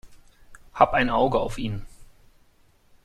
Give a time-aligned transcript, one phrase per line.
[0.73, 1.85] Hab ein Auge auf ihn.